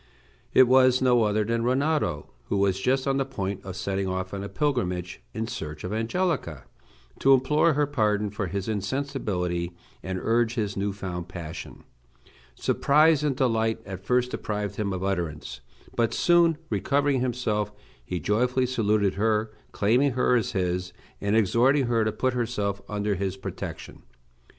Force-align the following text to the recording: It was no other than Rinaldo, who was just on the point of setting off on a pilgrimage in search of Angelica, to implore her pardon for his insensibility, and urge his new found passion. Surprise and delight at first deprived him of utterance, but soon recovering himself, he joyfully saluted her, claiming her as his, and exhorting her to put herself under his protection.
It 0.51 0.67
was 0.67 0.99
no 0.99 1.25
other 1.25 1.43
than 1.43 1.63
Rinaldo, 1.63 2.31
who 2.45 2.57
was 2.57 2.79
just 2.79 3.07
on 3.07 3.17
the 3.17 3.23
point 3.23 3.63
of 3.63 3.75
setting 3.75 4.07
off 4.07 4.33
on 4.33 4.43
a 4.43 4.49
pilgrimage 4.49 5.21
in 5.31 5.45
search 5.45 5.83
of 5.83 5.93
Angelica, 5.93 6.63
to 7.19 7.35
implore 7.35 7.73
her 7.73 7.85
pardon 7.85 8.31
for 8.31 8.47
his 8.47 8.67
insensibility, 8.67 9.73
and 10.01 10.17
urge 10.19 10.55
his 10.55 10.75
new 10.75 10.91
found 10.91 11.27
passion. 11.27 11.83
Surprise 12.55 13.23
and 13.23 13.35
delight 13.35 13.79
at 13.85 14.03
first 14.03 14.31
deprived 14.31 14.77
him 14.77 14.91
of 14.91 15.03
utterance, 15.03 15.61
but 15.95 16.15
soon 16.15 16.57
recovering 16.71 17.21
himself, 17.21 17.71
he 18.03 18.19
joyfully 18.19 18.65
saluted 18.65 19.13
her, 19.13 19.51
claiming 19.71 20.13
her 20.13 20.35
as 20.35 20.53
his, 20.53 20.93
and 21.21 21.35
exhorting 21.35 21.85
her 21.85 22.03
to 22.03 22.11
put 22.11 22.33
herself 22.33 22.81
under 22.89 23.13
his 23.13 23.37
protection. 23.37 24.01